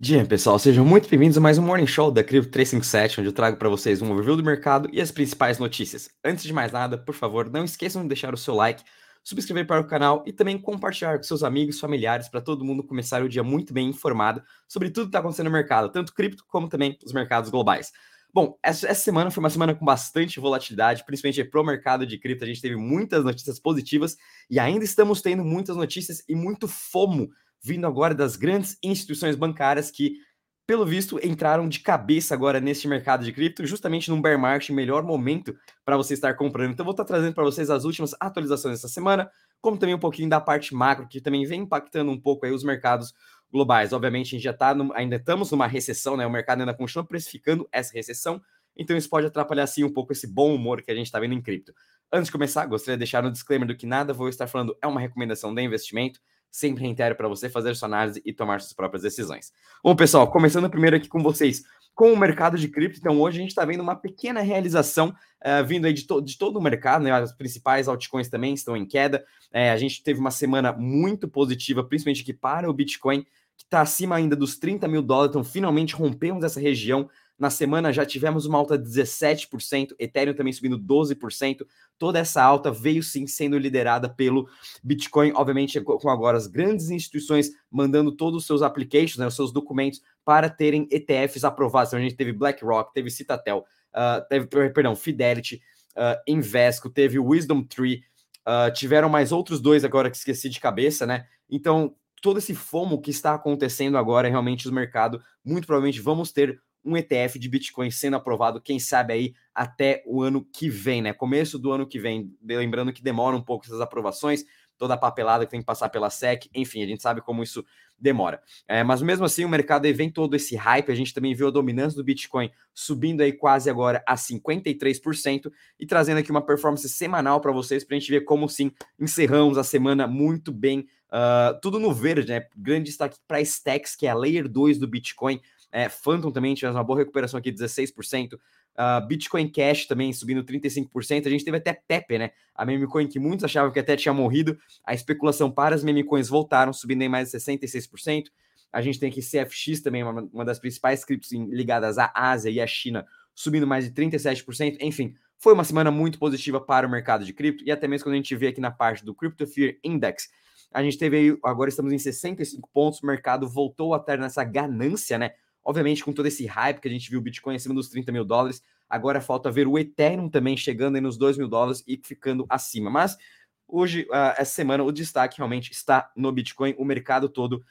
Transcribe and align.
Dia, 0.00 0.24
pessoal, 0.24 0.60
sejam 0.60 0.84
muito 0.84 1.08
bem-vindos 1.08 1.36
a 1.36 1.40
mais 1.40 1.58
um 1.58 1.62
Morning 1.62 1.84
Show 1.84 2.12
da 2.12 2.22
Crypto 2.22 2.52
357, 2.52 3.18
onde 3.18 3.30
eu 3.30 3.32
trago 3.32 3.56
para 3.56 3.68
vocês 3.68 4.00
um 4.00 4.12
overview 4.12 4.36
do 4.36 4.44
mercado 4.44 4.88
e 4.92 5.00
as 5.00 5.10
principais 5.10 5.58
notícias. 5.58 6.08
Antes 6.24 6.44
de 6.44 6.52
mais 6.52 6.70
nada, 6.70 6.96
por 6.96 7.16
favor, 7.16 7.50
não 7.50 7.64
esqueçam 7.64 8.02
de 8.02 8.08
deixar 8.08 8.32
o 8.32 8.36
seu 8.36 8.54
like, 8.54 8.84
subscrever 9.24 9.66
para 9.66 9.80
o 9.80 9.84
canal 9.84 10.22
e 10.24 10.32
também 10.32 10.56
compartilhar 10.56 11.16
com 11.16 11.24
seus 11.24 11.42
amigos, 11.42 11.80
familiares, 11.80 12.28
para 12.28 12.40
todo 12.40 12.64
mundo 12.64 12.84
começar 12.84 13.24
o 13.24 13.28
dia 13.28 13.42
muito 13.42 13.74
bem 13.74 13.88
informado 13.88 14.40
sobre 14.68 14.88
tudo 14.88 15.06
que 15.06 15.08
está 15.08 15.18
acontecendo 15.18 15.46
no 15.46 15.52
mercado, 15.52 15.90
tanto 15.90 16.14
cripto 16.14 16.44
como 16.46 16.68
também 16.68 16.96
os 17.04 17.12
mercados 17.12 17.50
globais. 17.50 17.90
Bom, 18.32 18.56
essa, 18.62 18.94
semana 18.94 19.32
foi 19.32 19.42
uma 19.42 19.50
semana 19.50 19.74
com 19.74 19.84
bastante 19.84 20.38
volatilidade, 20.38 21.04
principalmente 21.04 21.42
para 21.42 21.60
o 21.60 21.64
mercado 21.64 22.06
de 22.06 22.16
cripto. 22.18 22.44
A 22.44 22.46
gente 22.46 22.62
teve 22.62 22.76
muitas 22.76 23.24
notícias 23.24 23.58
positivas 23.58 24.16
e 24.48 24.60
ainda 24.60 24.84
estamos 24.84 25.20
tendo 25.20 25.44
muitas 25.44 25.76
notícias 25.76 26.22
e 26.28 26.36
muito 26.36 26.68
FOMO 26.68 27.30
vindo 27.62 27.86
agora 27.86 28.14
das 28.14 28.36
grandes 28.36 28.78
instituições 28.82 29.36
bancárias 29.36 29.90
que, 29.90 30.16
pelo 30.66 30.84
visto, 30.84 31.18
entraram 31.24 31.68
de 31.68 31.80
cabeça 31.80 32.34
agora 32.34 32.60
neste 32.60 32.86
mercado 32.86 33.24
de 33.24 33.32
cripto, 33.32 33.66
justamente 33.66 34.10
num 34.10 34.20
bear 34.20 34.38
market, 34.38 34.70
melhor 34.70 35.02
momento 35.02 35.56
para 35.84 35.96
você 35.96 36.14
estar 36.14 36.34
comprando. 36.34 36.72
Então, 36.72 36.84
vou 36.84 36.92
estar 36.92 37.04
trazendo 37.04 37.34
para 37.34 37.44
vocês 37.44 37.70
as 37.70 37.84
últimas 37.84 38.14
atualizações 38.20 38.76
dessa 38.76 38.88
semana, 38.88 39.30
como 39.60 39.78
também 39.78 39.94
um 39.94 39.98
pouquinho 39.98 40.28
da 40.28 40.40
parte 40.40 40.74
macro, 40.74 41.08
que 41.08 41.20
também 41.20 41.44
vem 41.46 41.62
impactando 41.62 42.10
um 42.10 42.20
pouco 42.20 42.44
aí 42.46 42.52
os 42.52 42.62
mercados 42.62 43.14
globais. 43.50 43.92
Obviamente, 43.92 44.28
a 44.28 44.30
gente 44.30 44.44
já 44.44 44.50
está, 44.50 44.76
ainda 44.94 45.16
estamos 45.16 45.50
numa 45.50 45.66
recessão, 45.66 46.16
né? 46.16 46.26
O 46.26 46.30
mercado 46.30 46.60
ainda 46.60 46.74
continua 46.74 47.04
precificando 47.04 47.68
essa 47.72 47.92
recessão, 47.94 48.40
então 48.76 48.96
isso 48.96 49.08
pode 49.08 49.26
atrapalhar 49.26 49.66
sim 49.66 49.84
um 49.84 49.92
pouco 49.92 50.12
esse 50.12 50.26
bom 50.26 50.54
humor 50.54 50.82
que 50.82 50.90
a 50.90 50.94
gente 50.94 51.06
está 51.06 51.18
vendo 51.18 51.34
em 51.34 51.42
cripto. 51.42 51.72
Antes 52.12 52.26
de 52.26 52.32
começar, 52.32 52.64
gostaria 52.66 52.96
de 52.96 53.00
deixar 53.00 53.24
um 53.24 53.32
disclaimer 53.32 53.66
do 53.66 53.76
que 53.76 53.86
nada 53.86 54.12
vou 54.12 54.28
estar 54.28 54.46
falando 54.46 54.76
é 54.80 54.86
uma 54.86 55.00
recomendação 55.00 55.54
de 55.54 55.62
investimento 55.62 56.20
sempre 56.50 56.82
reitero 56.82 57.14
para 57.14 57.28
você 57.28 57.48
fazer 57.48 57.74
sua 57.74 57.86
análise 57.88 58.22
e 58.24 58.32
tomar 58.32 58.60
suas 58.60 58.72
próprias 58.72 59.02
decisões. 59.02 59.52
Bom, 59.82 59.94
pessoal, 59.94 60.30
começando 60.30 60.70
primeiro 60.70 60.96
aqui 60.96 61.08
com 61.08 61.22
vocês, 61.22 61.62
com 61.94 62.12
o 62.12 62.16
mercado 62.16 62.56
de 62.56 62.68
cripto, 62.68 62.98
então 62.98 63.20
hoje 63.20 63.38
a 63.38 63.40
gente 63.40 63.50
está 63.50 63.64
vendo 63.64 63.80
uma 63.80 63.96
pequena 63.96 64.40
realização 64.40 65.08
uh, 65.08 65.66
vindo 65.66 65.84
aí 65.84 65.92
de, 65.92 66.06
to 66.06 66.20
de, 66.20 66.38
todo 66.38 66.56
o 66.56 66.62
mercado, 66.62 67.02
né? 67.02 67.10
As 67.10 67.32
principais 67.32 67.88
altcoins 67.88 68.28
também 68.28 68.54
estão 68.54 68.76
em 68.76 68.86
queda. 68.86 69.24
É, 69.52 69.70
a 69.70 69.76
gente 69.76 70.02
teve 70.02 70.20
uma 70.20 70.30
semana 70.30 70.72
muito 70.72 71.26
positiva, 71.26 71.82
principalmente 71.82 72.22
aqui 72.22 72.32
para 72.32 72.70
o 72.70 72.72
Bitcoin, 72.72 73.24
que 73.56 73.64
está 73.64 73.80
acima 73.80 74.14
ainda 74.14 74.36
dos 74.36 74.56
30 74.56 74.86
mil 74.86 75.02
dólares, 75.02 75.30
então 75.30 75.42
finalmente 75.42 75.96
rompemos 75.96 76.44
essa 76.44 76.60
região 76.60 77.10
na 77.38 77.50
semana 77.50 77.92
já 77.92 78.04
tivemos 78.04 78.46
uma 78.46 78.58
alta 78.58 78.76
de 78.76 78.88
17%, 78.88 79.94
Ethereum 79.98 80.34
também 80.34 80.52
subindo 80.52 80.78
12%. 80.78 81.64
Toda 81.96 82.18
essa 82.18 82.42
alta 82.42 82.70
veio 82.70 83.02
sim 83.02 83.26
sendo 83.26 83.56
liderada 83.56 84.08
pelo 84.08 84.48
Bitcoin, 84.82 85.32
obviamente 85.34 85.80
com 85.80 86.10
agora 86.10 86.36
as 86.36 86.46
grandes 86.48 86.90
instituições 86.90 87.50
mandando 87.70 88.10
todos 88.10 88.40
os 88.40 88.46
seus 88.46 88.60
applications, 88.60 89.18
né, 89.18 89.26
os 89.26 89.36
seus 89.36 89.52
documentos 89.52 90.02
para 90.24 90.50
terem 90.50 90.88
ETFs 90.90 91.44
aprovados. 91.44 91.90
Então 91.90 92.00
a 92.00 92.02
gente 92.02 92.16
teve 92.16 92.32
BlackRock, 92.32 92.92
teve 92.92 93.10
Citatel, 93.10 93.64
uh, 93.94 94.28
teve, 94.28 94.46
perdão, 94.46 94.96
Fidelity, 94.96 95.62
uh, 95.96 96.20
Invesco, 96.26 96.90
teve 96.90 97.20
Wisdom 97.20 97.62
Tree, 97.62 98.02
uh, 98.46 98.72
tiveram 98.72 99.08
mais 99.08 99.30
outros 99.30 99.60
dois 99.60 99.84
agora 99.84 100.10
que 100.10 100.16
esqueci 100.16 100.48
de 100.48 100.58
cabeça, 100.58 101.06
né? 101.06 101.26
Então 101.48 101.94
todo 102.20 102.38
esse 102.38 102.52
FOMO 102.52 103.00
que 103.00 103.10
está 103.10 103.34
acontecendo 103.34 103.96
agora, 103.96 104.28
realmente 104.28 104.68
o 104.68 104.72
mercado, 104.72 105.22
muito 105.44 105.66
provavelmente 105.66 106.00
vamos 106.00 106.32
ter 106.32 106.60
um 106.88 106.96
ETF 106.96 107.38
de 107.38 107.48
Bitcoin 107.48 107.90
sendo 107.90 108.16
aprovado, 108.16 108.60
quem 108.60 108.78
sabe 108.78 109.12
aí 109.12 109.34
até 109.54 110.02
o 110.06 110.22
ano 110.22 110.44
que 110.44 110.70
vem, 110.70 111.02
né? 111.02 111.12
Começo 111.12 111.58
do 111.58 111.70
ano 111.70 111.86
que 111.86 111.98
vem. 111.98 112.34
Lembrando 112.42 112.92
que 112.92 113.02
demora 113.02 113.36
um 113.36 113.42
pouco 113.42 113.66
essas 113.66 113.80
aprovações, 113.80 114.44
toda 114.78 114.94
a 114.94 114.96
papelada 114.96 115.44
que 115.44 115.50
tem 115.50 115.60
que 115.60 115.66
passar 115.66 115.88
pela 115.88 116.08
SEC, 116.08 116.48
enfim, 116.54 116.82
a 116.82 116.86
gente 116.86 117.02
sabe 117.02 117.20
como 117.20 117.42
isso 117.42 117.64
demora. 117.98 118.40
É, 118.66 118.84
mas 118.84 119.02
mesmo 119.02 119.24
assim, 119.24 119.44
o 119.44 119.48
mercado 119.48 119.92
vem 119.92 120.08
todo 120.08 120.36
esse 120.36 120.54
hype, 120.54 120.90
a 120.90 120.94
gente 120.94 121.12
também 121.12 121.34
viu 121.34 121.48
a 121.48 121.50
dominância 121.50 121.96
do 121.96 122.04
Bitcoin 122.04 122.50
subindo 122.72 123.20
aí 123.20 123.32
quase 123.32 123.68
agora 123.68 124.02
a 124.06 124.14
53% 124.14 125.50
e 125.80 125.84
trazendo 125.86 126.18
aqui 126.18 126.30
uma 126.30 126.40
performance 126.40 126.88
semanal 126.88 127.40
para 127.40 127.50
vocês, 127.50 127.84
para 127.84 127.96
a 127.96 127.98
gente 127.98 128.10
ver 128.10 128.20
como 128.20 128.48
sim 128.48 128.70
encerramos 128.98 129.58
a 129.58 129.64
semana 129.64 130.06
muito 130.06 130.52
bem, 130.52 130.86
uh, 131.08 131.58
tudo 131.60 131.80
no 131.80 131.92
verde, 131.92 132.28
né? 132.28 132.46
Grande 132.56 132.84
destaque 132.84 133.18
para 133.26 133.40
Stacks, 133.40 133.96
que 133.96 134.06
é 134.06 134.10
a 134.10 134.14
Layer 134.14 134.48
2 134.48 134.78
do 134.78 134.86
Bitcoin, 134.86 135.40
é, 135.70 135.88
Phantom 135.88 136.30
também 136.30 136.54
tivemos 136.54 136.76
uma 136.76 136.84
boa 136.84 136.98
recuperação 136.98 137.38
aqui, 137.38 137.52
16%. 137.52 138.34
Uh, 138.34 138.38
ah, 138.76 139.00
Bitcoin 139.00 139.48
Cash 139.48 139.86
também 139.86 140.12
subindo 140.12 140.42
35%. 140.44 141.26
A 141.26 141.30
gente 141.30 141.44
teve 141.44 141.56
até 141.56 141.72
Pepe, 141.72 142.18
né? 142.18 142.30
A 142.54 142.64
meme 142.64 142.86
coin 142.86 143.06
que 143.06 143.18
muitos 143.18 143.44
achavam 143.44 143.72
que 143.72 143.78
até 143.78 143.96
tinha 143.96 144.14
morrido. 144.14 144.58
A 144.84 144.94
especulação 144.94 145.50
para 145.50 145.74
as 145.74 145.82
meme 145.82 146.04
coins 146.04 146.28
voltaram, 146.28 146.72
subindo 146.72 147.02
em 147.02 147.08
mais 147.08 147.30
de 147.30 147.38
66%. 147.38 148.26
A 148.72 148.80
gente 148.80 149.00
tem 149.00 149.10
aqui 149.10 149.20
CFX 149.20 149.80
também, 149.80 150.02
uma, 150.02 150.28
uma 150.32 150.44
das 150.44 150.58
principais 150.58 151.04
criptos 151.04 151.32
ligadas 151.32 151.98
à 151.98 152.12
Ásia 152.14 152.50
e 152.50 152.60
à 152.60 152.66
China, 152.66 153.06
subindo 153.34 153.66
mais 153.66 153.84
de 153.84 153.90
37%. 153.90 154.76
Enfim, 154.80 155.14
foi 155.38 155.54
uma 155.54 155.64
semana 155.64 155.90
muito 155.90 156.18
positiva 156.18 156.60
para 156.60 156.86
o 156.86 156.90
mercado 156.90 157.24
de 157.24 157.32
cripto. 157.32 157.64
E 157.64 157.70
até 157.70 157.88
mesmo 157.88 158.04
quando 158.04 158.14
a 158.14 158.16
gente 158.16 158.34
vê 158.36 158.48
aqui 158.48 158.60
na 158.60 158.70
parte 158.70 159.04
do 159.04 159.14
Crypto 159.14 159.46
Fear 159.46 159.74
Index, 159.82 160.28
a 160.72 160.82
gente 160.82 160.98
teve 160.98 161.16
aí, 161.16 161.38
agora 161.44 161.70
estamos 161.70 161.92
em 161.92 161.98
65 161.98 162.68
pontos, 162.72 163.00
o 163.02 163.06
mercado 163.06 163.48
voltou 163.48 163.94
a 163.94 163.98
ter 163.98 164.18
nessa 164.18 164.44
ganância, 164.44 165.18
né? 165.18 165.32
Obviamente, 165.68 166.02
com 166.02 166.14
todo 166.14 166.24
esse 166.24 166.46
hype 166.46 166.80
que 166.80 166.88
a 166.88 166.90
gente 166.90 167.10
viu 167.10 167.18
o 167.18 167.22
Bitcoin 167.22 167.54
acima 167.54 167.74
dos 167.74 167.90
30 167.90 168.10
mil 168.10 168.24
dólares, 168.24 168.62
agora 168.88 169.20
falta 169.20 169.50
ver 169.50 169.68
o 169.68 169.78
Ethereum 169.78 170.26
também 170.26 170.56
chegando 170.56 170.94
aí 170.94 171.00
nos 171.02 171.18
2 171.18 171.36
mil 171.36 171.46
dólares 171.46 171.84
e 171.86 172.00
ficando 172.02 172.46
acima. 172.48 172.88
Mas 172.88 173.18
hoje, 173.66 174.04
uh, 174.04 174.32
essa 174.38 174.54
semana, 174.54 174.82
o 174.82 174.90
destaque 174.90 175.36
realmente 175.36 175.70
está 175.70 176.10
no 176.16 176.32
Bitcoin, 176.32 176.74
o 176.78 176.86
mercado 176.86 177.28
todo 177.28 177.62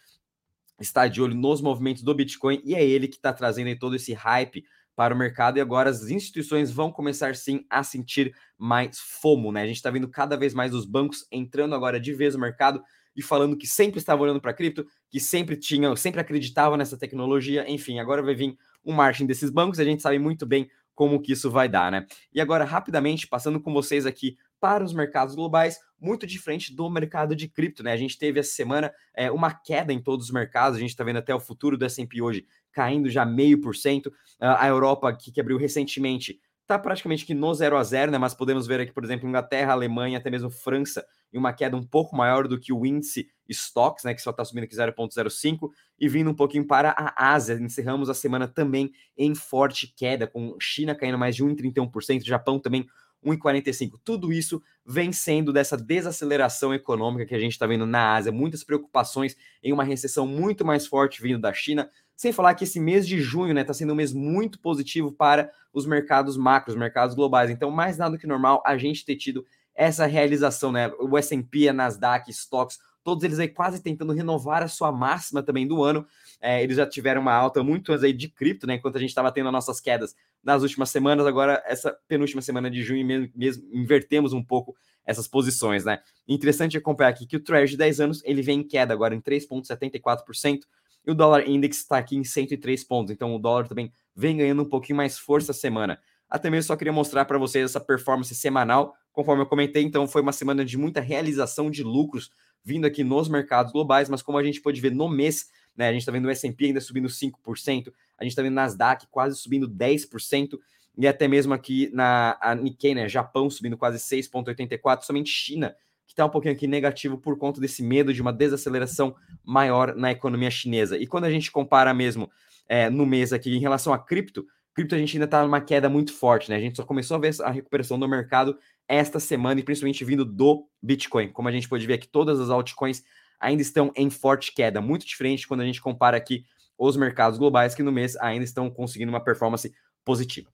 está 0.79 1.07
de 1.07 1.19
olho 1.19 1.33
nos 1.33 1.59
movimentos 1.59 2.03
do 2.03 2.13
Bitcoin 2.13 2.61
e 2.63 2.75
é 2.75 2.85
ele 2.85 3.07
que 3.07 3.15
está 3.15 3.33
trazendo 3.33 3.65
aí 3.65 3.75
todo 3.75 3.95
esse 3.95 4.13
hype 4.13 4.63
para 4.95 5.11
o 5.11 5.17
mercado 5.17 5.57
e 5.57 5.61
agora 5.61 5.89
as 5.89 6.07
instituições 6.11 6.69
vão 6.71 6.91
começar 6.91 7.35
sim 7.35 7.65
a 7.67 7.81
sentir 7.81 8.31
mais 8.59 8.99
FOMO, 8.99 9.51
né? 9.51 9.63
A 9.63 9.65
gente 9.65 9.77
está 9.77 9.89
vendo 9.89 10.07
cada 10.07 10.37
vez 10.37 10.53
mais 10.53 10.71
os 10.71 10.85
bancos 10.85 11.25
entrando 11.31 11.73
agora 11.73 11.99
de 11.99 12.13
vez 12.13 12.35
no 12.35 12.41
mercado 12.41 12.79
e 13.17 13.22
falando 13.23 13.57
que 13.57 13.66
sempre 13.66 13.97
estava 13.97 14.22
olhando 14.22 14.39
para 14.39 14.53
cripto, 14.53 14.85
que 15.09 15.19
sempre 15.19 15.57
tinha, 15.57 15.94
sempre 15.95 16.22
acreditava 16.22 16.78
nessa 16.78 16.95
tecnologia. 16.95 17.66
Enfim, 17.67 17.97
agora 17.97 18.22
vai 18.22 18.35
vir 18.35 18.55
um 18.85 18.94
margem 18.94 19.25
desses 19.25 19.50
bancos, 19.50 19.79
a 19.79 19.83
gente 19.83 20.03
sabe 20.03 20.19
muito 20.19 20.45
bem 20.45 20.69
como 20.94 21.19
que 21.22 21.31
isso 21.31 21.50
vai 21.51 21.67
dar, 21.67 21.91
né? 21.91 22.06
E 22.33 22.39
agora, 22.39 22.63
rapidamente, 22.63 23.27
passando 23.27 23.59
com 23.59 23.73
vocês 23.73 24.06
aqui 24.06 24.38
para 24.59 24.83
os 24.83 24.94
mercados 24.94 25.35
globais, 25.35 25.79
muito 26.00 26.25
diferente 26.25 26.75
do 26.75 26.89
mercado 26.89 27.35
de 27.35 27.47
cripto, 27.47 27.83
né? 27.83 27.91
A 27.91 27.97
gente 27.97 28.17
teve 28.17 28.39
essa 28.39 28.51
semana 28.51 28.91
é, 29.16 29.31
uma 29.31 29.53
queda 29.53 29.91
em 29.91 30.01
todos 30.01 30.27
os 30.27 30.31
mercados, 30.31 30.77
a 30.77 30.79
gente 30.79 30.91
está 30.91 31.03
vendo 31.03 31.17
até 31.17 31.33
o 31.33 31.39
futuro 31.39 31.77
do 31.77 31.85
S&P 31.85 32.22
hoje 32.22 32.45
caindo 32.72 33.09
já 33.09 33.25
meio 33.25 33.59
por 33.59 33.75
cento. 33.75 34.13
A 34.39 34.67
Europa, 34.67 35.11
que, 35.16 35.31
que 35.31 35.41
abriu 35.41 35.57
recentemente, 35.57 36.39
está 36.67 36.78
praticamente 36.78 37.25
que 37.25 37.33
no 37.33 37.53
0 37.53 37.78
a 37.78 37.83
0, 37.83 38.11
né? 38.11 38.17
Mas 38.17 38.33
podemos 38.33 38.67
ver 38.67 38.81
aqui, 38.81 38.91
por 38.91 39.03
exemplo, 39.03 39.28
Inglaterra, 39.28 39.72
Alemanha, 39.72 40.17
até 40.17 40.29
mesmo 40.29 40.50
França, 40.50 41.05
em 41.33 41.38
uma 41.38 41.53
queda 41.53 41.78
um 41.78 41.83
pouco 41.83 42.13
maior 42.16 42.45
do 42.45 42.59
que 42.59 42.73
o 42.73 42.85
índice 42.85 43.29
Stocks, 43.50 44.03
né? 44.03 44.13
Que 44.13 44.22
só 44.22 44.31
está 44.31 44.44
subindo 44.44 44.66
aqui 44.66 44.75
0,05, 44.75 45.72
e 45.97 46.09
vindo 46.09 46.29
um 46.29 46.35
pouquinho 46.35 46.67
para 46.67 46.94
a 46.97 47.31
Ásia. 47.31 47.56
Encerramos 47.56 48.09
a 48.09 48.13
semana 48.13 48.50
também 48.50 48.91
em 49.17 49.33
forte 49.33 49.94
queda, 49.95 50.27
com 50.27 50.57
China 50.59 50.94
caindo 50.94 51.17
mais 51.17 51.38
de 51.38 51.44
1,31%, 51.44 52.25
Japão 52.25 52.59
também 52.59 52.85
1,45. 53.25 54.00
Tudo 54.03 54.33
isso 54.33 54.61
vem 54.85 55.13
sendo 55.13 55.53
dessa 55.53 55.77
desaceleração 55.77 56.73
econômica 56.73 57.25
que 57.25 57.35
a 57.35 57.39
gente 57.39 57.53
está 57.53 57.66
vendo 57.66 57.85
na 57.85 58.16
Ásia, 58.16 58.31
muitas 58.31 58.63
preocupações 58.63 59.38
em 59.63 59.72
uma 59.72 59.85
recessão 59.85 60.27
muito 60.27 60.66
mais 60.66 60.85
forte 60.85 61.22
vindo 61.22 61.39
da 61.39 61.53
China. 61.53 61.89
Sem 62.17 62.33
falar 62.33 62.55
que 62.55 62.63
esse 62.63 62.79
mês 62.79 63.07
de 63.07 63.22
junho 63.22 63.57
está 63.57 63.72
né, 63.72 63.78
sendo 63.78 63.94
um 63.94 63.95
mês 63.95 64.11
muito 64.11 64.59
positivo 64.59 65.11
para 65.11 65.51
os 65.72 65.85
mercados 65.85 66.35
macros, 66.35 66.75
mercados 66.75 67.16
globais. 67.16 67.51
Então, 67.51 67.69
mais 67.69 67.95
nada 67.95 68.16
do 68.16 68.17
que 68.17 68.25
normal 68.25 68.61
a 68.66 68.75
gente 68.75 69.05
ter 69.05 69.16
tido 69.16 69.45
essa 69.75 70.07
realização, 70.07 70.72
né? 70.72 70.91
O 71.00 71.16
S&P, 71.16 71.69
a 71.69 71.73
Nasdaq, 71.73 72.31
Stocks, 72.31 72.79
todos 73.03 73.23
eles 73.23 73.38
aí 73.38 73.47
quase 73.47 73.81
tentando 73.83 74.11
renovar 74.13 74.63
a 74.63 74.67
sua 74.67 74.91
máxima 74.91 75.44
também 75.44 75.67
do 75.67 75.83
ano. 75.83 76.07
É, 76.41 76.63
eles 76.63 76.75
já 76.75 76.88
tiveram 76.88 77.21
uma 77.21 77.33
alta 77.33 77.63
muito 77.63 77.91
antes 77.91 78.03
aí 78.03 78.12
de 78.12 78.27
cripto, 78.27 78.65
né? 78.65 78.74
Enquanto 78.74 78.97
a 78.97 79.00
gente 79.00 79.09
estava 79.09 79.31
tendo 79.31 79.47
as 79.47 79.53
nossas 79.53 79.80
quedas 79.80 80.15
nas 80.44 80.63
últimas 80.63 80.89
semanas, 80.89 81.27
agora 81.27 81.63
essa 81.68 81.95
penúltima 82.07 82.41
semana 82.41 82.71
de 82.71 82.81
junho 82.81 83.06
mesmo, 83.06 83.30
mesmo 83.36 83.63
invertemos 83.71 84.33
um 84.33 84.44
pouco 84.44 84.75
essas 85.06 85.27
posições, 85.27 85.86
né? 85.86 86.00
Interessante 86.27 86.77
acompanhar 86.77 87.09
aqui 87.09 87.25
que 87.25 87.38
o 87.38 87.39
Treasury 87.39 87.71
de 87.71 87.77
10 87.77 88.00
anos 88.01 88.21
ele 88.25 88.41
vem 88.41 88.59
em 88.59 88.68
queda 88.68 88.94
agora 88.94 89.15
em 89.15 89.21
3,74%, 89.21 90.62
e 91.07 91.12
o 91.12 91.15
dólar 91.15 91.48
index 91.48 91.77
está 91.77 91.98
aqui 91.98 92.18
em 92.18 92.24
103 92.25 92.83
pontos. 92.83 93.12
Então 93.12 93.33
o 93.33 93.39
dólar 93.39 93.65
também 93.65 93.94
vem 94.13 94.36
ganhando 94.36 94.63
um 94.63 94.69
pouquinho 94.69 94.98
mais 94.98 95.18
força 95.18 95.54
semana. 95.54 95.98
Até 96.30 96.50
mesmo 96.50 96.68
só 96.68 96.75
queria 96.75 96.92
mostrar 96.92 97.24
para 97.24 97.38
vocês 97.38 97.63
essa 97.63 97.80
performance 97.80 98.36
semanal, 98.36 98.94
conforme 99.13 99.42
eu 99.42 99.45
comentei. 99.45 99.83
Então 99.83 100.06
foi 100.06 100.21
uma 100.21 100.33
semana 100.33 100.65
de 100.65 100.77
muita 100.77 101.00
realização 101.00 101.71
de 101.71 101.81
lucros 101.81 102.30
vindo 102.62 102.86
aqui 102.86 103.06
nos 103.06 103.30
mercados 103.30 103.71
globais, 103.71 104.09
mas 104.09 104.21
como 104.21 104.38
a 104.38 104.44
gente 104.44 104.59
pode 104.59 104.81
ver 104.81 104.92
no 104.92 105.07
mês, 105.07 105.50
né, 105.77 105.88
a 105.88 105.92
gente 105.94 106.01
está 106.01 106.12
vendo 106.12 106.25
o 106.25 106.30
S&P 106.30 106.65
ainda 106.65 106.81
subindo 106.81 107.07
5%, 107.07 107.94
a 108.18 108.24
gente 108.25 108.33
está 108.33 108.42
vendo 108.42 108.51
o 108.51 108.56
Nasdaq 108.56 109.07
quase 109.10 109.38
subindo 109.38 109.69
10%, 109.69 110.60
e 110.98 111.07
até 111.07 111.30
mesmo 111.30 111.53
aqui 111.53 111.89
na 111.94 112.38
Nikkei, 112.62 112.94
né, 112.94 113.07
Japão 113.07 113.50
subindo 113.50 113.77
quase 113.77 113.98
6,84%, 114.00 115.03
somente 115.03 115.30
China 115.30 115.74
que 116.07 116.13
está 116.13 116.25
um 116.25 116.30
pouquinho 116.30 116.54
aqui 116.54 116.65
negativo 116.65 117.18
por 117.18 117.38
conta 117.38 117.59
desse 117.59 117.83
medo 117.83 118.13
de 118.13 118.21
uma 118.21 118.31
desaceleração 118.31 119.15
maior 119.44 119.94
na 119.94 120.12
economia 120.12 120.50
chinesa. 120.50 120.98
E 120.98 121.06
quando 121.06 121.25
a 121.25 121.30
gente 121.30 121.51
compara 121.51 121.94
mesmo 121.94 122.31
é, 122.68 122.89
no 122.89 123.06
mês 123.06 123.33
aqui 123.33 123.56
em 123.56 123.59
relação 123.59 123.94
a 123.94 124.00
cripto, 124.00 124.48
cripto 124.74 124.95
a 124.95 124.98
gente 124.98 125.15
ainda 125.15 125.25
está 125.25 125.44
numa 125.44 125.59
queda 125.59 125.89
muito 125.89 126.13
forte, 126.13 126.50
né? 126.50 126.56
A 126.56 126.59
gente 126.59 126.77
só 126.77 126.83
começou 126.83 127.15
a 127.15 127.19
ver 127.19 127.36
a 127.42 127.51
recuperação 127.51 128.00
do 128.00 128.07
mercado 128.07 128.57
esta 128.88 129.19
semana 129.19 129.59
e 129.59 129.63
principalmente 129.63 130.06
vindo 130.06 130.24
do 130.24 130.65
Bitcoin. 130.81 131.30
Como 131.30 131.50
a 131.50 131.51
gente 131.51 131.68
pode 131.68 131.86
ver 131.86 131.95
aqui, 131.95 132.07
todas 132.07 132.39
as 132.39 132.50
altcoins 132.50 133.03
ainda 133.39 133.62
estão 133.62 133.92
em 133.95 134.10
forte 134.10 134.53
queda, 134.53 134.81
muito 134.81 135.06
diferente 135.06 135.48
quando 135.48 135.62
a 135.62 135.65
gente 135.65 135.81
compara 135.81 136.15
aqui 136.15 136.45
os 136.77 136.95
mercados 136.95 137.38
globais 137.38 137.75
que 137.75 137.83
no 137.83 137.92
mês 137.92 138.15
ainda 138.18 138.45
estão 138.45 138.69
conseguindo 138.69 139.12
uma 139.12 139.19
performance 139.24 139.74
positiva. 140.06 140.50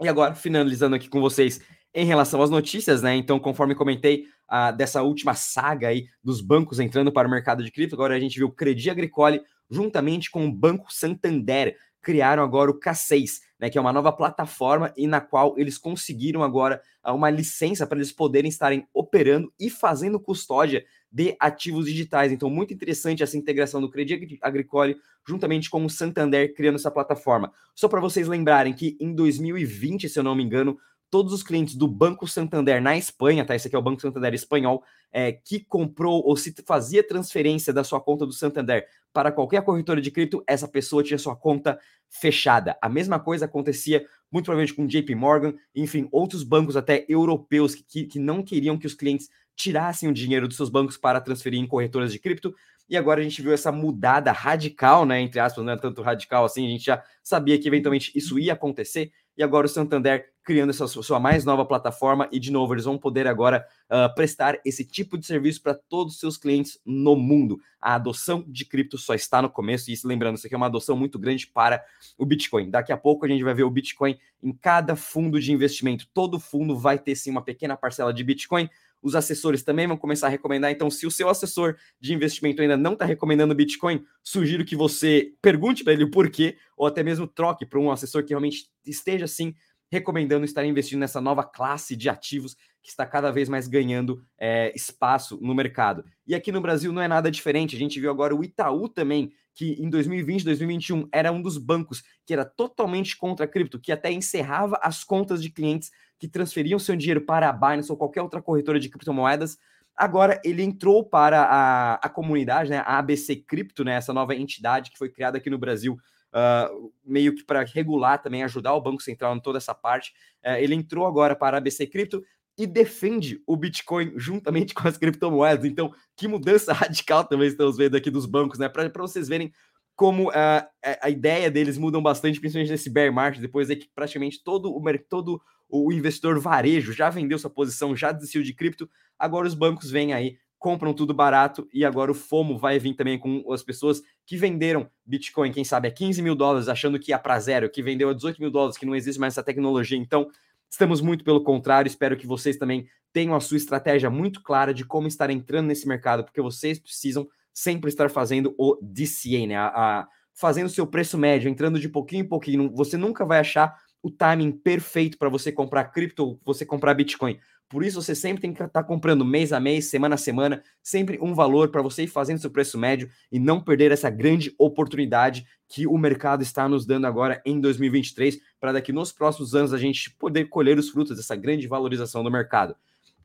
E 0.00 0.08
agora, 0.08 0.34
finalizando 0.34 0.96
aqui 0.96 1.08
com 1.08 1.20
vocês 1.20 1.60
em 1.94 2.04
relação 2.04 2.42
às 2.42 2.50
notícias, 2.50 3.02
né? 3.02 3.16
Então, 3.16 3.38
conforme 3.38 3.74
comentei 3.74 4.24
uh, 4.50 4.76
dessa 4.76 5.02
última 5.02 5.34
saga 5.34 5.88
aí 5.88 6.06
dos 6.22 6.40
bancos 6.40 6.78
entrando 6.78 7.12
para 7.12 7.26
o 7.26 7.30
mercado 7.30 7.64
de 7.64 7.70
cripto, 7.70 7.94
agora 7.94 8.14
a 8.14 8.20
gente 8.20 8.38
viu 8.38 8.48
o 8.48 8.52
Credit 8.52 8.90
Agricole 8.90 9.40
juntamente 9.68 10.30
com 10.30 10.46
o 10.46 10.52
Banco 10.52 10.92
Santander 10.92 11.76
criaram 12.02 12.42
agora 12.42 12.70
o 12.70 12.78
K6, 12.78 13.40
né, 13.58 13.68
que 13.68 13.76
é 13.76 13.80
uma 13.80 13.92
nova 13.92 14.10
plataforma 14.12 14.92
e 14.96 15.06
na 15.06 15.20
qual 15.20 15.54
eles 15.58 15.76
conseguiram 15.76 16.42
agora 16.42 16.80
uh, 17.04 17.12
uma 17.12 17.30
licença 17.30 17.86
para 17.86 17.98
eles 17.98 18.12
poderem 18.12 18.48
estarem 18.48 18.86
operando 18.94 19.52
e 19.58 19.68
fazendo 19.68 20.18
custódia 20.18 20.84
de 21.12 21.36
ativos 21.40 21.86
digitais. 21.86 22.32
Então, 22.32 22.48
muito 22.48 22.72
interessante 22.72 23.22
essa 23.22 23.36
integração 23.36 23.80
do 23.80 23.90
Credit 23.90 24.38
Agricole 24.40 24.96
juntamente 25.26 25.68
com 25.68 25.84
o 25.84 25.90
Santander 25.90 26.54
criando 26.54 26.76
essa 26.76 26.90
plataforma. 26.90 27.52
Só 27.74 27.88
para 27.88 28.00
vocês 28.00 28.26
lembrarem 28.26 28.72
que 28.72 28.96
em 29.00 29.14
2020, 29.14 30.08
se 30.08 30.18
eu 30.18 30.22
não 30.22 30.34
me 30.34 30.42
engano, 30.42 30.78
todos 31.10 31.32
os 31.32 31.42
clientes 31.42 31.74
do 31.74 31.88
Banco 31.88 32.26
Santander 32.28 32.80
na 32.80 32.96
Espanha, 32.96 33.44
tá? 33.44 33.54
Esse 33.54 33.66
aqui 33.66 33.76
é 33.76 33.78
o 33.78 33.82
Banco 33.82 34.00
Santander 34.00 34.32
espanhol, 34.32 34.82
é, 35.12 35.32
que 35.32 35.60
comprou 35.60 36.22
ou 36.24 36.36
se 36.36 36.54
fazia 36.64 37.06
transferência 37.06 37.72
da 37.72 37.82
sua 37.82 38.00
conta 38.00 38.24
do 38.24 38.32
Santander 38.32 38.86
para 39.12 39.32
qualquer 39.32 39.62
corretora 39.62 40.00
de 40.00 40.10
cripto, 40.10 40.42
essa 40.46 40.68
pessoa 40.68 41.02
tinha 41.02 41.18
sua 41.18 41.34
conta 41.34 41.78
fechada. 42.08 42.78
A 42.80 42.88
mesma 42.88 43.18
coisa 43.18 43.44
acontecia 43.44 44.06
muito 44.30 44.44
provavelmente 44.44 44.74
com 44.74 44.86
JP 44.86 45.14
Morgan, 45.16 45.54
enfim, 45.74 46.08
outros 46.12 46.44
bancos 46.44 46.76
até 46.76 47.04
europeus 47.08 47.74
que, 47.74 48.04
que 48.04 48.18
não 48.18 48.42
queriam 48.42 48.78
que 48.78 48.86
os 48.86 48.94
clientes 48.94 49.28
tirassem 49.56 50.08
o 50.08 50.12
dinheiro 50.12 50.46
dos 50.46 50.56
seus 50.56 50.70
bancos 50.70 50.96
para 50.96 51.20
transferir 51.20 51.60
em 51.60 51.66
corretoras 51.66 52.12
de 52.12 52.18
cripto. 52.18 52.54
E 52.88 52.96
agora 52.96 53.20
a 53.20 53.22
gente 53.22 53.42
viu 53.42 53.52
essa 53.52 53.70
mudada 53.70 54.32
radical, 54.32 55.04
né? 55.04 55.20
Entre 55.20 55.38
aspas, 55.38 55.64
não 55.64 55.72
é 55.72 55.76
tanto 55.76 56.02
radical 56.02 56.44
assim, 56.44 56.66
a 56.66 56.70
gente 56.70 56.84
já 56.84 57.02
sabia 57.22 57.58
que 57.58 57.68
eventualmente 57.68 58.10
isso 58.16 58.38
ia 58.38 58.52
acontecer. 58.52 59.12
E 59.36 59.42
agora 59.42 59.66
o 59.66 59.68
Santander 59.68 60.30
criando 60.42 60.70
essa 60.70 60.86
sua 60.88 61.20
mais 61.20 61.44
nova 61.44 61.64
plataforma, 61.64 62.28
e 62.32 62.40
de 62.40 62.50
novo, 62.50 62.74
eles 62.74 62.84
vão 62.84 62.98
poder 62.98 63.26
agora 63.26 63.64
uh, 63.86 64.12
prestar 64.14 64.58
esse 64.64 64.84
tipo 64.84 65.16
de 65.18 65.26
serviço 65.26 65.62
para 65.62 65.74
todos 65.74 66.14
os 66.14 66.20
seus 66.20 66.36
clientes 66.36 66.80
no 66.84 67.14
mundo. 67.14 67.60
A 67.80 67.94
adoção 67.94 68.44
de 68.48 68.64
cripto 68.64 68.98
só 68.98 69.14
está 69.14 69.40
no 69.40 69.50
começo, 69.50 69.90
e 69.90 69.94
lembrando, 70.04 70.36
isso 70.36 70.46
aqui 70.46 70.54
é 70.54 70.56
uma 70.56 70.66
adoção 70.66 70.96
muito 70.96 71.18
grande 71.18 71.46
para 71.46 71.84
o 72.18 72.26
Bitcoin. 72.26 72.70
Daqui 72.70 72.92
a 72.92 72.96
pouco 72.96 73.24
a 73.24 73.28
gente 73.28 73.44
vai 73.44 73.54
ver 73.54 73.62
o 73.62 73.70
Bitcoin 73.70 74.18
em 74.42 74.52
cada 74.52 74.96
fundo 74.96 75.38
de 75.38 75.52
investimento. 75.52 76.06
Todo 76.12 76.40
fundo 76.40 76.76
vai 76.76 76.98
ter 76.98 77.14
sim 77.14 77.30
uma 77.30 77.44
pequena 77.44 77.76
parcela 77.76 78.12
de 78.12 78.24
Bitcoin 78.24 78.68
os 79.02 79.14
assessores 79.14 79.62
também 79.62 79.86
vão 79.86 79.96
começar 79.96 80.26
a 80.26 80.30
recomendar. 80.30 80.70
Então, 80.70 80.90
se 80.90 81.06
o 81.06 81.10
seu 81.10 81.28
assessor 81.28 81.76
de 82.00 82.12
investimento 82.12 82.60
ainda 82.62 82.76
não 82.76 82.92
está 82.92 83.04
recomendando 83.04 83.54
Bitcoin, 83.54 84.04
sugiro 84.22 84.64
que 84.64 84.76
você 84.76 85.32
pergunte 85.40 85.82
para 85.82 85.92
ele 85.92 86.04
o 86.04 86.10
porquê, 86.10 86.56
ou 86.76 86.86
até 86.86 87.02
mesmo 87.02 87.26
troque 87.26 87.64
para 87.64 87.78
um 87.78 87.90
assessor 87.90 88.22
que 88.24 88.30
realmente 88.30 88.68
esteja 88.84 89.24
assim 89.24 89.54
recomendando 89.90 90.44
estar 90.44 90.64
investindo 90.64 91.00
nessa 91.00 91.20
nova 91.20 91.42
classe 91.42 91.96
de 91.96 92.08
ativos 92.08 92.56
que 92.82 92.88
está 92.88 93.04
cada 93.04 93.30
vez 93.30 93.48
mais 93.48 93.66
ganhando 93.66 94.24
é, 94.38 94.72
espaço 94.74 95.38
no 95.42 95.54
mercado. 95.54 96.04
E 96.26 96.34
aqui 96.34 96.52
no 96.52 96.60
Brasil 96.60 96.92
não 96.92 97.02
é 97.02 97.08
nada 97.08 97.30
diferente. 97.30 97.76
A 97.76 97.78
gente 97.78 98.00
viu 98.00 98.10
agora 98.10 98.34
o 98.34 98.42
Itaú 98.42 98.88
também, 98.88 99.32
que 99.54 99.72
em 99.82 99.90
2020, 99.90 100.44
2021 100.44 101.08
era 101.12 101.32
um 101.32 101.42
dos 101.42 101.58
bancos 101.58 102.02
que 102.24 102.32
era 102.32 102.44
totalmente 102.44 103.16
contra 103.16 103.46
cripto, 103.46 103.80
que 103.80 103.92
até 103.92 104.10
encerrava 104.10 104.78
as 104.82 105.04
contas 105.04 105.42
de 105.42 105.50
clientes 105.50 105.90
que 106.20 106.28
transferiam 106.28 106.78
seu 106.78 106.94
dinheiro 106.94 107.22
para 107.22 107.48
a 107.48 107.52
Binance 107.52 107.90
ou 107.90 107.96
qualquer 107.96 108.20
outra 108.20 108.42
corretora 108.42 108.78
de 108.78 108.90
criptomoedas. 108.90 109.58
Agora 109.96 110.38
ele 110.44 110.62
entrou 110.62 111.02
para 111.02 111.42
a, 111.42 111.94
a 111.94 112.08
comunidade, 112.10 112.70
né, 112.70 112.78
a 112.86 112.98
ABC 112.98 113.36
Cripto, 113.36 113.82
né, 113.82 113.94
essa 113.94 114.12
nova 114.12 114.36
entidade 114.36 114.90
que 114.90 114.98
foi 114.98 115.08
criada 115.08 115.38
aqui 115.38 115.48
no 115.48 115.58
Brasil, 115.58 115.94
uh, 115.94 116.92
meio 117.02 117.34
que 117.34 117.42
para 117.42 117.64
regular 117.64 118.22
também, 118.22 118.44
ajudar 118.44 118.74
o 118.74 118.80
Banco 118.82 119.02
Central 119.02 119.34
em 119.34 119.40
toda 119.40 119.56
essa 119.56 119.74
parte. 119.74 120.12
Uh, 120.44 120.56
ele 120.58 120.74
entrou 120.74 121.06
agora 121.06 121.34
para 121.34 121.56
a 121.56 121.58
ABC 121.58 121.86
Cripto 121.86 122.22
e 122.56 122.66
defende 122.66 123.42
o 123.46 123.56
Bitcoin 123.56 124.12
juntamente 124.16 124.74
com 124.74 124.86
as 124.86 124.98
criptomoedas. 124.98 125.64
Então, 125.64 125.90
que 126.14 126.28
mudança 126.28 126.72
radical 126.74 127.24
também 127.24 127.48
estamos 127.48 127.78
vendo 127.78 127.96
aqui 127.96 128.10
dos 128.10 128.26
bancos, 128.26 128.58
né? 128.58 128.68
Para 128.68 128.90
vocês 128.98 129.26
verem 129.26 129.50
como 129.96 130.28
uh, 130.28 130.66
a 131.02 131.10
ideia 131.10 131.50
deles 131.50 131.76
mudam 131.76 132.02
bastante, 132.02 132.40
principalmente 132.40 132.70
nesse 132.70 132.88
bear 132.88 133.12
market, 133.12 133.40
depois 133.40 133.68
é 133.68 133.76
que 133.76 133.88
praticamente 133.94 134.42
todo 134.42 134.74
o 134.74 134.82
todo 135.08 135.42
o 135.70 135.92
investidor 135.92 136.38
varejo 136.38 136.92
já 136.92 137.08
vendeu 137.10 137.38
sua 137.38 137.50
posição, 137.50 137.96
já 137.96 138.12
desistiu 138.12 138.42
de 138.42 138.52
cripto, 138.54 138.88
agora 139.18 139.46
os 139.46 139.54
bancos 139.54 139.90
vêm 139.90 140.12
aí, 140.12 140.36
compram 140.58 140.92
tudo 140.92 141.14
barato 141.14 141.66
e 141.72 141.84
agora 141.84 142.10
o 142.10 142.14
FOMO 142.14 142.58
vai 142.58 142.78
vir 142.78 142.94
também 142.94 143.18
com 143.18 143.50
as 143.52 143.62
pessoas 143.62 144.02
que 144.26 144.36
venderam 144.36 144.90
Bitcoin, 145.06 145.50
quem 145.52 145.64
sabe 145.64 145.88
a 145.88 145.90
15 145.90 146.20
mil 146.20 146.34
dólares, 146.34 146.68
achando 146.68 146.98
que 146.98 147.12
ia 147.12 147.18
para 147.18 147.40
zero, 147.40 147.70
que 147.70 147.82
vendeu 147.82 148.10
a 148.10 148.12
18 148.12 148.40
mil 148.40 148.50
dólares, 148.50 148.76
que 148.76 148.84
não 148.84 148.94
existe 148.94 149.18
mais 149.18 149.32
essa 149.32 149.42
tecnologia. 149.42 149.96
Então, 149.96 150.28
estamos 150.70 151.00
muito 151.00 151.24
pelo 151.24 151.42
contrário. 151.42 151.88
Espero 151.88 152.16
que 152.16 152.26
vocês 152.26 152.58
também 152.58 152.86
tenham 153.12 153.34
a 153.34 153.40
sua 153.40 153.56
estratégia 153.56 154.10
muito 154.10 154.42
clara 154.42 154.74
de 154.74 154.84
como 154.84 155.08
estar 155.08 155.30
entrando 155.30 155.66
nesse 155.66 155.88
mercado, 155.88 156.24
porque 156.24 156.42
vocês 156.42 156.78
precisam 156.78 157.26
sempre 157.52 157.88
estar 157.88 158.10
fazendo 158.10 158.54
o 158.58 158.78
DCA, 158.82 159.46
né? 159.46 159.56
A, 159.56 159.66
a, 159.68 160.08
fazendo 160.34 160.68
seu 160.68 160.86
preço 160.86 161.18
médio, 161.18 161.48
entrando 161.48 161.80
de 161.80 161.88
pouquinho 161.88 162.24
em 162.24 162.28
pouquinho. 162.28 162.70
Você 162.74 162.96
nunca 162.96 163.24
vai 163.24 163.40
achar 163.40 163.74
o 164.02 164.10
timing 164.10 164.52
perfeito 164.52 165.18
para 165.18 165.28
você 165.28 165.52
comprar 165.52 165.84
cripto, 165.84 166.40
você 166.44 166.64
comprar 166.64 166.94
Bitcoin. 166.94 167.38
Por 167.68 167.84
isso 167.84 168.02
você 168.02 168.16
sempre 168.16 168.42
tem 168.42 168.52
que 168.52 168.60
estar 168.60 168.68
tá 168.68 168.82
comprando 168.82 169.24
mês 169.24 169.52
a 169.52 169.60
mês, 169.60 169.84
semana 169.84 170.16
a 170.16 170.18
semana, 170.18 170.62
sempre 170.82 171.18
um 171.22 171.34
valor 171.34 171.70
para 171.70 171.80
você 171.80 172.02
ir 172.02 172.08
fazendo 172.08 172.40
seu 172.40 172.50
preço 172.50 172.76
médio 172.76 173.08
e 173.30 173.38
não 173.38 173.60
perder 173.60 173.92
essa 173.92 174.10
grande 174.10 174.52
oportunidade 174.58 175.46
que 175.68 175.86
o 175.86 175.96
mercado 175.96 176.42
está 176.42 176.68
nos 176.68 176.84
dando 176.84 177.06
agora 177.06 177.40
em 177.46 177.60
2023, 177.60 178.40
para 178.58 178.72
daqui 178.72 178.92
nos 178.92 179.12
próximos 179.12 179.54
anos 179.54 179.72
a 179.72 179.78
gente 179.78 180.10
poder 180.10 180.46
colher 180.46 180.78
os 180.78 180.90
frutos 180.90 181.16
dessa 181.16 181.36
grande 181.36 181.68
valorização 181.68 182.24
do 182.24 182.30
mercado. 182.30 182.74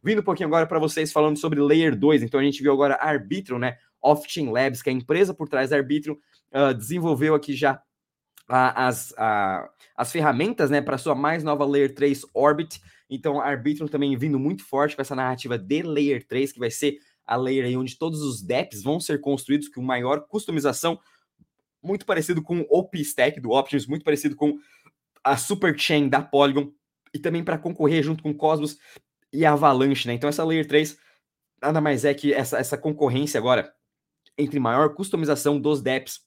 Vindo 0.03 0.21
um 0.21 0.23
pouquinho 0.23 0.47
agora 0.47 0.67
para 0.67 0.77
vocês 0.77 1.11
falando 1.11 1.37
sobre 1.37 1.59
Layer 1.59 1.97
2, 1.97 2.21
então 2.21 2.39
a 2.39 2.43
gente 2.43 2.61
viu 2.61 2.71
agora 2.71 2.93
a 2.95 3.09
Arbitrum, 3.09 3.57
né? 3.57 3.77
Off-Chain 3.99 4.51
Labs, 4.51 4.83
que 4.83 4.89
é 4.91 4.93
a 4.93 4.95
empresa 4.95 5.33
por 5.33 5.49
trás 5.49 5.71
da 5.71 5.77
Arbitrum, 5.77 6.15
uh, 6.53 6.71
desenvolveu 6.75 7.33
aqui 7.33 7.55
já 7.55 7.81
a, 8.47 8.87
as, 8.87 9.13
a, 9.17 9.69
as 9.95 10.11
ferramentas 10.11 10.69
né, 10.69 10.81
para 10.81 10.97
sua 10.97 11.15
mais 11.15 11.43
nova 11.43 11.65
Layer 11.65 11.93
3 11.93 12.21
Orbit. 12.33 12.81
Então, 13.09 13.39
Arbitrum 13.39 13.87
também 13.87 14.15
vindo 14.17 14.39
muito 14.39 14.63
forte 14.63 14.95
com 14.95 15.01
essa 15.01 15.15
narrativa 15.15 15.57
de 15.57 15.81
Layer 15.83 16.25
3, 16.25 16.53
que 16.53 16.59
vai 16.59 16.71
ser 16.71 16.97
a 17.25 17.35
layer 17.35 17.65
aí 17.65 17.75
onde 17.75 17.97
todos 17.97 18.21
os 18.21 18.41
DEPs 18.41 18.83
vão 18.83 18.99
ser 18.99 19.19
construídos 19.19 19.67
com 19.67 19.81
maior 19.81 20.27
customização, 20.27 20.99
muito 21.81 22.05
parecido 22.05 22.41
com 22.41 22.61
o 22.61 22.67
OP-Stack 22.69 23.39
do 23.39 23.51
Options, 23.51 23.87
muito 23.87 24.03
parecido 24.03 24.35
com 24.35 24.57
a 25.23 25.37
Superchain 25.37 26.07
da 26.07 26.21
Polygon, 26.21 26.71
e 27.13 27.19
também 27.19 27.43
para 27.43 27.57
concorrer 27.57 28.03
junto 28.03 28.21
com 28.21 28.33
Cosmos 28.33 28.77
e 29.31 29.45
Avalanche, 29.45 30.07
né? 30.07 30.13
Então, 30.13 30.29
essa 30.29 30.43
Layer 30.43 30.67
3 30.67 30.97
nada 31.61 31.81
mais 31.81 32.05
é 32.05 32.13
que 32.13 32.33
essa, 32.33 32.57
essa 32.57 32.77
concorrência 32.77 33.39
agora 33.39 33.73
entre 34.37 34.59
maior 34.59 34.93
customização 34.93 35.59
dos 35.59 35.81
DEPs 35.81 36.19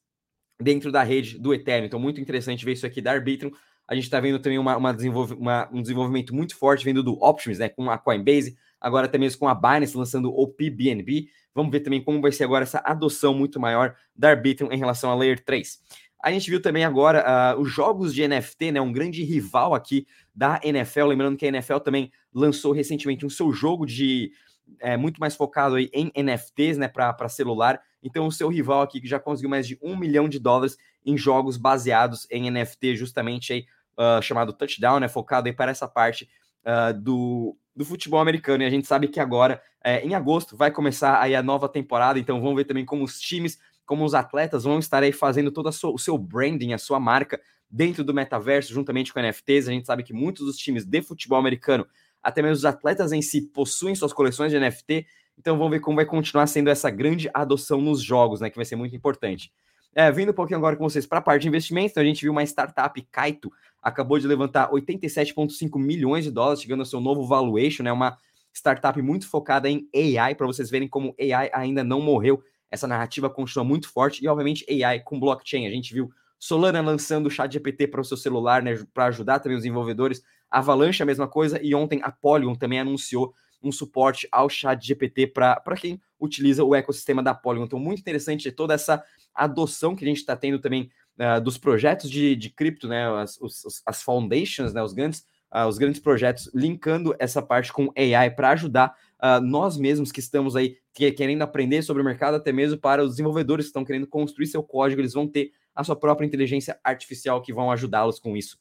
dentro 0.61 0.91
da 0.91 1.03
rede 1.03 1.39
do 1.39 1.55
Ethereum. 1.55 1.87
Então, 1.87 2.01
muito 2.01 2.21
interessante 2.21 2.65
ver 2.65 2.73
isso 2.73 2.87
aqui 2.87 3.01
da 3.01 3.13
Arbitrum. 3.13 3.51
A 3.87 3.95
gente 3.95 4.05
está 4.05 4.21
vendo 4.21 4.39
também 4.39 4.59
uma, 4.59 4.77
uma, 4.77 4.93
desenvolve, 4.93 5.35
uma, 5.35 5.69
um 5.73 5.81
desenvolvimento 5.81 6.35
muito 6.35 6.57
forte 6.57 6.85
vindo 6.85 7.03
do 7.03 7.13
Optimus, 7.23 7.59
né, 7.59 7.69
com 7.69 7.91
a 7.91 7.97
Coinbase, 7.97 8.57
agora 8.81 9.11
mesmo 9.19 9.39
com 9.39 9.49
a 9.49 9.55
Binance 9.55 9.97
lançando 9.97 10.31
o 10.31 10.47
PBNB. 10.47 11.29
Vamos 11.55 11.73
ver 11.73 11.81
também 11.81 12.03
como 12.03 12.21
vai 12.21 12.31
ser 12.31 12.45
agora 12.45 12.65
essa 12.65 12.83
adoção 12.85 13.33
muito 13.33 13.59
maior 13.59 13.97
da 14.15 14.31
Arbitrum 14.31 14.71
em 14.71 14.79
relação 14.79 15.11
à 15.11 15.15
Layer 15.15 15.43
3. 15.43 15.79
A 16.23 16.33
gente 16.33 16.51
viu 16.51 16.61
também 16.61 16.85
agora 16.85 17.57
uh, 17.57 17.61
os 17.61 17.71
jogos 17.71 18.13
de 18.13 18.27
NFT, 18.27 18.73
né, 18.73 18.81
um 18.81 18.93
grande 18.93 19.23
rival 19.23 19.73
aqui 19.73 20.07
da 20.35 20.61
NFL. 20.63 21.07
Lembrando 21.07 21.37
que 21.37 21.47
a 21.47 21.49
NFL 21.49 21.79
também 21.79 22.11
lançou 22.35 22.73
recentemente 22.73 23.25
um 23.25 23.31
seu 23.31 23.53
jogo 23.53 23.87
de 23.87 24.33
é, 24.81 24.97
muito 24.97 25.19
mais 25.19 25.35
focado 25.35 25.77
aí 25.77 25.91
em 25.93 26.11
NFTs, 26.15 26.79
né, 26.79 26.89
para 26.89 27.29
celular. 27.29 27.81
Então, 28.03 28.27
o 28.27 28.33
seu 28.33 28.49
rival 28.49 28.83
aqui, 28.83 29.01
que 29.01 29.09
já 29.09 29.19
conseguiu 29.19 29.51
mais 29.51 29.67
de 29.67 29.79
um 29.83 29.97
milhão 29.97 30.29
de 30.29 30.39
dólares 30.39 30.77
em 31.05 31.17
jogos 31.17 31.57
baseados 31.57 32.27
em 32.31 32.51
NFT, 32.51 32.97
justamente 32.97 33.53
aí, 33.53 33.67
uh, 33.99 34.23
chamado 34.23 34.53
Touchdown, 34.53 35.01
né, 35.01 35.09
focado 35.09 35.49
aí 35.49 35.53
para 35.53 35.71
essa 35.71 35.89
parte 35.89 36.29
uh, 36.65 36.93
do, 36.99 37.57
do 37.75 37.85
futebol 37.85 38.21
americano. 38.21 38.63
E 38.63 38.67
a 38.67 38.71
gente 38.71 38.87
sabe 38.87 39.09
que 39.09 39.21
agora, 39.21 39.61
é, 39.83 40.05
em 40.05 40.15
agosto, 40.15 40.57
vai 40.57 40.71
começar 40.71 41.21
aí 41.21 41.35
a 41.35 41.43
nova 41.43 41.69
temporada. 41.69 42.19
Então, 42.19 42.41
vamos 42.41 42.57
ver 42.57 42.65
também 42.65 42.85
como 42.85 43.05
os 43.05 43.21
times, 43.21 43.59
como 43.85 44.05
os 44.05 44.15
atletas 44.15 44.65
vão 44.65 44.79
estar 44.79 45.03
aí 45.03 45.13
fazendo 45.13 45.51
todo 45.51 45.71
sua, 45.73 45.91
o 45.91 45.99
seu 45.99 46.17
branding, 46.17 46.73
a 46.73 46.79
sua 46.79 47.01
marca 47.01 47.41
dentro 47.71 48.03
do 48.03 48.15
metaverso, 48.15 48.73
juntamente 48.73 49.13
com 49.13 49.21
NFTs. 49.21 49.69
A 49.69 49.73
gente 49.73 49.87
sabe 49.87 50.03
que 50.03 50.13
muitos 50.13 50.47
dos 50.47 50.57
times 50.57 50.85
de 50.85 51.03
futebol 51.03 51.39
americano 51.39 51.87
até 52.23 52.43
mesmo 52.43 52.57
os 52.57 52.65
atletas 52.65 53.13
em 53.13 53.23
si 53.23 53.43
possuem 53.43 53.95
suas 53.95 54.13
coleções 54.13 54.53
de 54.53 54.59
NFT, 54.59 55.07
Então 55.39 55.57
vamos 55.57 55.71
ver 55.71 55.81
como 55.81 55.97
vai 55.97 56.05
continuar 56.05 56.47
sendo 56.49 56.69
essa 56.69 56.91
grande 56.91 57.31
adoção 57.33 57.81
nos 57.81 58.03
jogos, 58.03 58.41
né? 58.41 58.51
Que 58.51 58.57
vai 58.57 58.65
ser 58.65 58.77
muito 58.77 58.97
importante. 58.97 59.53
É, 59.95 60.11
vindo 60.13 60.31
um 60.31 60.35
pouquinho 60.35 60.59
agora 60.59 60.77
com 60.77 60.89
vocês 60.89 61.07
para 61.07 61.19
a 61.19 61.23
parte 61.23 61.43
de 61.43 61.49
investimentos, 61.49 61.93
então 61.93 62.03
a 62.03 62.07
gente 62.07 62.23
viu 62.23 62.33
uma 62.33 62.43
startup, 62.43 63.01
Kaito, 63.11 63.51
acabou 63.83 64.19
de 64.19 64.27
levantar 64.27 64.71
87,5 64.71 65.79
milhões 65.79 66.25
de 66.25 66.31
dólares, 66.31 66.61
chegando 66.61 66.81
ao 66.81 66.87
seu 66.87 67.01
novo 67.01 67.25
valuation, 67.25 67.83
né? 67.83 67.93
Uma 67.93 68.17
startup 68.53 69.01
muito 69.01 69.29
focada 69.29 69.69
em 69.69 69.89
AI, 69.95 70.35
para 70.35 70.47
vocês 70.47 70.71
verem 70.71 70.89
como 70.89 71.15
AI 71.19 71.51
ainda 71.53 71.83
não 71.83 72.01
morreu. 72.01 72.43
Essa 72.71 72.87
narrativa 72.87 73.31
continua 73.31 73.65
muito 73.65 73.89
forte 73.89 74.23
e, 74.23 74.29
obviamente, 74.29 74.65
AI 74.69 75.01
com 75.01 75.19
blockchain. 75.19 75.67
A 75.67 75.71
gente 75.71 75.95
viu 75.95 76.11
Solana 76.39 76.81
lançando 76.81 77.27
o 77.27 77.31
chat 77.31 77.53
GPT 77.53 77.89
para 77.89 78.01
o 78.01 78.05
seu 78.05 78.17
celular, 78.17 78.63
né, 78.63 78.79
para 78.93 79.07
ajudar 79.07 79.41
também 79.41 79.57
os 79.57 79.63
desenvolvedores. 79.63 80.23
Avalanche 80.51 81.03
a 81.03 81.07
mesma 81.07 81.29
coisa 81.29 81.61
e 81.63 81.75
ontem 81.75 82.01
a 82.03 82.11
Polygon 82.11 82.55
também 82.55 82.81
anunciou 82.81 83.35
um 83.63 83.73
suporte 83.73 84.29
ao 84.31 84.49
chat 84.49 84.85
GPT 84.85 85.29
para 85.29 85.77
quem 85.77 86.01
utiliza 86.19 86.65
o 86.65 86.75
ecossistema 86.75 87.23
da 87.23 87.35
Polygon. 87.35 87.65
Então, 87.65 87.79
muito 87.79 88.01
interessante 88.01 88.51
toda 88.53 88.75
essa 88.75 89.03
adoção 89.35 89.95
que 89.95 90.05
a 90.05 90.09
gente 90.09 90.19
está 90.19 90.37
tendo 90.37 90.59
também 90.59 90.91
uh, 91.19 91.41
dos 91.41 91.59
projetos 91.59 92.11
de, 92.11 92.35
de 92.37 92.51
cripto, 92.51 92.89
né, 92.89 93.09
as, 93.21 93.39
os, 93.41 93.83
as 93.85 94.03
foundations, 94.03 94.73
né, 94.73 94.83
os 94.83 94.93
grandes, 94.93 95.25
uh, 95.53 95.67
os 95.67 95.79
grandes 95.79 96.01
projetos, 96.01 96.51
linkando 96.55 97.15
essa 97.19 97.43
parte 97.43 97.73
com 97.73 97.93
AI 97.97 98.31
para 98.31 98.51
ajudar 98.51 98.95
uh, 99.23 99.41
nós 99.41 99.77
mesmos 99.77 100.11
que 100.13 100.21
estamos 100.21 100.57
aí 100.57 100.77
que, 100.93 101.11
querendo 101.13 101.43
aprender 101.43 101.83
sobre 101.83 102.03
o 102.03 102.05
mercado, 102.05 102.37
até 102.37 102.53
mesmo 102.53 102.79
para 102.79 103.03
os 103.03 103.11
desenvolvedores 103.11 103.67
que 103.67 103.71
estão 103.71 103.85
querendo 103.85 104.07
construir 104.07 104.47
seu 104.47 104.63
código, 104.63 105.01
eles 105.01 105.15
vão 105.15 105.27
ter 105.27 105.53
a 105.75 105.85
sua 105.85 105.95
própria 105.95 106.27
inteligência 106.27 106.79
artificial 106.83 107.41
que 107.41 107.53
vão 107.53 107.71
ajudá-los 107.71 108.19
com 108.19 108.37
isso. 108.37 108.59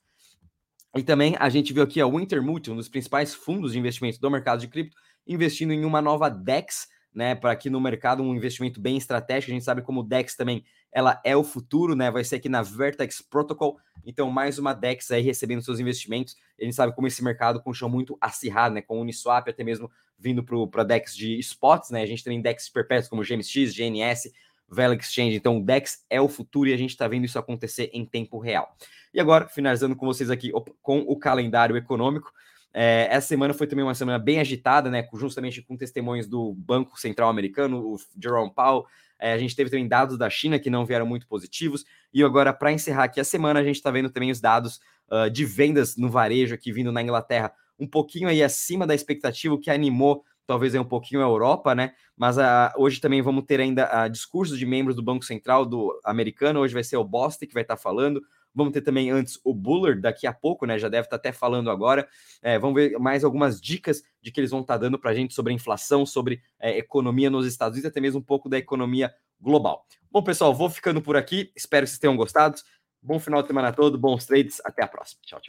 E 0.96 1.04
também 1.04 1.36
a 1.40 1.50
gente 1.50 1.74
viu 1.74 1.84
aqui 1.84 2.00
a 2.02 2.08
Wintermute, 2.08 2.72
um 2.72 2.76
dos 2.76 2.90
principais 2.90 3.34
fundos 3.34 3.74
de 3.74 3.80
investimento 3.80 4.20
do 4.20 4.32
mercado 4.32 4.60
de 4.60 4.68
cripto, 4.68 4.96
investindo 5.28 5.74
em 5.74 5.86
uma 5.86 6.02
nova 6.02 6.30
DEX, 6.30 6.88
né, 7.14 7.36
para 7.36 7.52
aqui 7.52 7.70
no 7.70 7.82
mercado 7.82 8.24
um 8.24 8.36
investimento 8.36 8.80
bem 8.80 8.98
estratégico. 8.98 9.52
A 9.52 9.54
gente 9.54 9.66
sabe 9.66 9.82
como 9.82 10.04
DEX 10.04 10.36
também 10.36 10.64
ela 10.92 11.22
é 11.24 11.36
o 11.36 11.44
futuro, 11.44 11.96
né? 11.96 12.10
Vai 12.10 12.24
ser 12.24 12.38
aqui 12.38 12.50
na 12.50 12.62
Vertex 12.62 13.22
Protocol. 13.22 13.78
Então, 14.06 14.32
mais 14.32 14.58
uma 14.58 14.74
DEX 14.74 15.12
aí 15.12 15.22
recebendo 15.22 15.62
seus 15.62 15.80
investimentos. 15.80 16.36
A 16.60 16.64
gente 16.64 16.76
sabe 16.76 16.96
como 16.96 17.08
esse 17.08 17.24
mercado 17.24 17.62
continua 17.62 17.90
muito 17.90 18.18
acirrado, 18.22 18.74
né? 18.74 18.82
Com 18.82 19.00
Uniswap 19.00 19.48
até 19.48 19.64
mesmo 19.64 19.92
vindo 20.18 20.44
para 20.70 20.84
DEX 20.84 21.16
de 21.16 21.38
spots, 21.40 21.92
né? 21.92 22.02
A 22.02 22.06
gente 22.06 22.24
tem 22.24 22.42
DEX 22.42 22.70
perpétuos 22.70 23.10
como 23.10 23.24
GMX, 23.24 23.76
GNS, 23.76 24.32
Vela 24.70 24.96
Exchange. 24.96 25.36
Então, 25.36 25.58
o 25.58 25.64
DEX 25.64 26.06
é 26.10 26.20
o 26.20 26.28
futuro 26.28 26.70
e 26.70 26.74
a 26.74 26.78
gente 26.78 26.92
está 26.92 27.08
vendo 27.08 27.26
isso 27.26 27.40
acontecer 27.40 27.90
em 27.94 28.06
tempo 28.06 28.40
real. 28.40 28.76
E 29.14 29.20
agora, 29.20 29.48
finalizando 29.48 29.96
com 29.96 30.06
vocês 30.06 30.30
aqui 30.30 30.52
com 30.82 31.00
o 31.00 31.18
calendário 31.18 31.76
econômico. 31.78 32.32
É, 32.74 33.08
essa 33.10 33.28
semana 33.28 33.54
foi 33.54 33.66
também 33.66 33.84
uma 33.84 33.96
semana 33.96 34.20
bem 34.20 34.40
agitada, 34.40 34.90
né? 34.92 35.08
Justamente 35.14 35.62
com 35.62 35.76
testemunhos 35.76 36.28
do 36.28 36.54
Banco 36.54 37.00
Central 37.00 37.30
Americano, 37.30 37.80
o 37.80 37.98
Jerome 38.22 38.54
Powell. 38.54 38.86
É, 39.20 39.34
a 39.34 39.38
gente 39.38 39.56
teve 39.56 39.70
também 39.70 39.88
dados 39.88 40.18
da 40.18 40.30
China 40.30 40.60
que 40.60 40.70
não 40.70 40.86
vieram 40.86 41.06
muito 41.06 41.28
positivos. 41.28 41.86
E 42.14 42.24
agora, 42.24 42.54
para 42.54 42.72
encerrar 42.72 43.06
aqui 43.06 43.20
a 43.20 43.24
semana, 43.24 43.60
a 43.60 43.64
gente 43.64 43.78
está 43.78 43.90
vendo 43.90 44.10
também 44.10 44.30
os 44.30 44.40
dados 44.40 44.80
uh, 45.10 45.30
de 45.30 45.46
vendas 45.46 45.98
no 45.98 46.10
varejo 46.10 46.54
aqui 46.54 46.72
vindo 46.72 46.92
na 46.92 47.02
Inglaterra, 47.02 47.52
um 47.80 47.88
pouquinho 47.88 48.28
aí 48.28 48.44
acima 48.44 48.86
da 48.86 48.94
expectativa, 48.94 49.54
o 49.54 49.60
que 49.60 49.70
animou 49.70 50.24
talvez 50.48 50.74
aí 50.74 50.80
um 50.80 50.86
pouquinho 50.86 51.22
a 51.22 51.26
Europa, 51.26 51.76
né? 51.76 51.94
Mas 52.16 52.38
uh, 52.38 52.72
hoje 52.78 53.00
também 53.02 53.22
vamos 53.22 53.44
ter 53.46 53.60
ainda 53.60 54.06
uh, 54.06 54.10
discursos 54.10 54.58
de 54.58 54.66
membros 54.66 54.96
do 54.96 55.04
Banco 55.04 55.26
Central 55.26 55.66
do 55.66 56.00
americano. 56.04 56.62
Hoje 56.62 56.74
vai 56.74 56.84
ser 56.84 56.98
o 56.98 57.04
Boston 57.04 57.46
que 57.46 57.54
vai 57.54 57.64
estar 57.64 57.76
tá 57.76 57.82
falando. 57.82 58.22
Vamos 58.56 58.74
ter 58.74 58.82
também 58.82 59.12
antes 59.12 59.40
o 59.44 59.54
Buller 59.54 60.00
daqui 60.02 60.26
a 60.26 60.34
pouco, 60.34 60.66
né? 60.66 60.80
Já 60.80 60.90
deve 60.90 61.06
estar 61.06 61.18
até 61.18 61.32
falando 61.32 61.70
agora. 61.70 62.08
É, 62.42 62.58
vamos 62.58 62.76
ver 62.76 62.98
mais 62.98 63.24
algumas 63.24 63.62
dicas 63.62 64.02
de 64.22 64.32
que 64.32 64.40
eles 64.40 64.50
vão 64.50 64.62
estar 64.62 64.76
tá 64.76 64.80
dando 64.80 64.98
para 64.98 65.12
a 65.12 65.14
gente 65.14 65.36
sobre 65.36 65.52
a 65.52 65.56
inflação, 65.56 66.06
sobre 66.06 66.42
é, 66.60 66.76
economia 66.78 67.30
nos 67.30 67.46
Estados 67.46 67.76
Unidos, 67.76 67.92
até 67.92 68.00
mesmo 68.00 68.20
um 68.20 68.24
pouco 68.24 68.50
da 68.50 68.58
economia 68.58 69.14
global. 69.40 69.86
Bom, 70.10 70.24
pessoal, 70.24 70.56
vou 70.56 70.70
ficando 70.70 71.02
por 71.02 71.16
aqui. 71.16 71.52
Espero 71.56 71.86
que 71.86 71.92
vocês 71.92 72.00
tenham 72.00 72.16
gostado. 72.16 72.56
Bom 73.00 73.20
final 73.20 73.42
de 73.42 73.48
semana 73.48 73.72
todo, 73.72 73.98
bons 73.98 74.26
trades. 74.26 74.60
Até 74.66 74.84
a 74.84 74.88
próxima. 74.88 75.22
Tchau, 75.24 75.40
tchau. 75.40 75.46